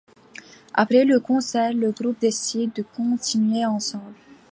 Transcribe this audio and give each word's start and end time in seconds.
Après 0.73 1.05
le 1.05 1.19
concert, 1.19 1.73
le 1.75 1.91
groupe 1.91 2.17
décide 2.19 2.73
de 2.73 2.81
continuer 2.81 3.65
ensemble. 3.67 4.15